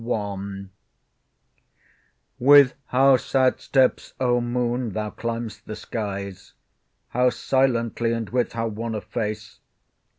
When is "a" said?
8.95-9.01